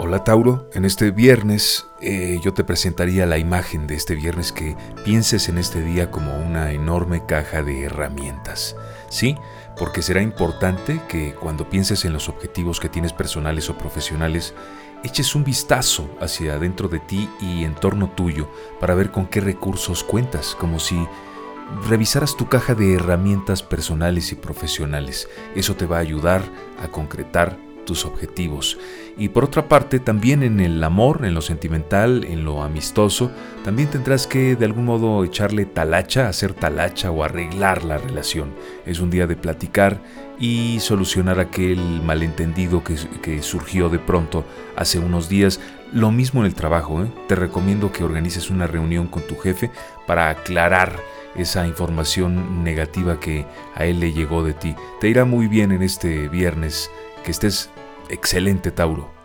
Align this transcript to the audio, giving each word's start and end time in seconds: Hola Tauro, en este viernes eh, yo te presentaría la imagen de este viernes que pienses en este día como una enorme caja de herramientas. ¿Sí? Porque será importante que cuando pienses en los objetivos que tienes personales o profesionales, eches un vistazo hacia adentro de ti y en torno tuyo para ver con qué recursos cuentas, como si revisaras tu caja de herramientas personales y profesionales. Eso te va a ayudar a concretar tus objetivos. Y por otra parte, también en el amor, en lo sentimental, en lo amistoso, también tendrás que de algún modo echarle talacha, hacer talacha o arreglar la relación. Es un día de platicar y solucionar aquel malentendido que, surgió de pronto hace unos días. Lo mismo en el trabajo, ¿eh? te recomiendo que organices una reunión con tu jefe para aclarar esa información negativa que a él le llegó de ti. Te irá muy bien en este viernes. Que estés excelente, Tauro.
Hola 0.00 0.22
Tauro, 0.22 0.70
en 0.74 0.84
este 0.84 1.10
viernes 1.10 1.88
eh, 2.00 2.38
yo 2.40 2.54
te 2.54 2.62
presentaría 2.62 3.26
la 3.26 3.36
imagen 3.36 3.88
de 3.88 3.96
este 3.96 4.14
viernes 4.14 4.52
que 4.52 4.76
pienses 5.04 5.48
en 5.48 5.58
este 5.58 5.82
día 5.82 6.12
como 6.12 6.38
una 6.38 6.70
enorme 6.70 7.26
caja 7.26 7.64
de 7.64 7.82
herramientas. 7.82 8.76
¿Sí? 9.08 9.34
Porque 9.76 10.02
será 10.02 10.22
importante 10.22 11.00
que 11.08 11.34
cuando 11.34 11.68
pienses 11.68 12.04
en 12.04 12.12
los 12.12 12.28
objetivos 12.28 12.78
que 12.78 12.88
tienes 12.88 13.12
personales 13.12 13.70
o 13.70 13.76
profesionales, 13.76 14.54
eches 15.02 15.34
un 15.34 15.42
vistazo 15.42 16.08
hacia 16.20 16.54
adentro 16.54 16.86
de 16.86 17.00
ti 17.00 17.28
y 17.40 17.64
en 17.64 17.74
torno 17.74 18.08
tuyo 18.08 18.48
para 18.78 18.94
ver 18.94 19.10
con 19.10 19.26
qué 19.26 19.40
recursos 19.40 20.04
cuentas, 20.04 20.54
como 20.54 20.78
si 20.78 21.08
revisaras 21.88 22.36
tu 22.36 22.48
caja 22.48 22.76
de 22.76 22.94
herramientas 22.94 23.64
personales 23.64 24.30
y 24.30 24.36
profesionales. 24.36 25.28
Eso 25.56 25.74
te 25.74 25.86
va 25.86 25.96
a 25.96 26.02
ayudar 26.02 26.44
a 26.80 26.86
concretar 26.86 27.67
tus 27.88 28.04
objetivos. 28.04 28.76
Y 29.16 29.30
por 29.30 29.44
otra 29.44 29.66
parte, 29.66 29.98
también 29.98 30.42
en 30.42 30.60
el 30.60 30.84
amor, 30.84 31.24
en 31.24 31.32
lo 31.32 31.40
sentimental, 31.40 32.24
en 32.24 32.44
lo 32.44 32.62
amistoso, 32.62 33.32
también 33.64 33.88
tendrás 33.88 34.26
que 34.26 34.56
de 34.56 34.66
algún 34.66 34.84
modo 34.84 35.24
echarle 35.24 35.64
talacha, 35.64 36.28
hacer 36.28 36.52
talacha 36.52 37.10
o 37.10 37.24
arreglar 37.24 37.84
la 37.84 37.96
relación. 37.96 38.52
Es 38.84 39.00
un 39.00 39.08
día 39.08 39.26
de 39.26 39.36
platicar 39.36 40.02
y 40.38 40.80
solucionar 40.80 41.40
aquel 41.40 42.02
malentendido 42.02 42.84
que, 42.84 43.42
surgió 43.42 43.88
de 43.88 43.98
pronto 43.98 44.44
hace 44.76 44.98
unos 44.98 45.30
días. 45.30 45.58
Lo 45.90 46.10
mismo 46.10 46.40
en 46.40 46.46
el 46.46 46.54
trabajo, 46.54 47.02
¿eh? 47.02 47.10
te 47.26 47.36
recomiendo 47.36 47.90
que 47.90 48.04
organices 48.04 48.50
una 48.50 48.66
reunión 48.66 49.06
con 49.06 49.22
tu 49.26 49.36
jefe 49.38 49.70
para 50.06 50.28
aclarar 50.28 50.92
esa 51.36 51.66
información 51.66 52.62
negativa 52.62 53.18
que 53.18 53.46
a 53.74 53.86
él 53.86 54.00
le 54.00 54.12
llegó 54.12 54.44
de 54.44 54.52
ti. 54.52 54.76
Te 55.00 55.08
irá 55.08 55.24
muy 55.24 55.48
bien 55.48 55.72
en 55.72 55.82
este 55.82 56.28
viernes. 56.28 56.90
Que 57.24 57.32
estés 57.32 57.70
excelente, 58.08 58.70
Tauro. 58.70 59.17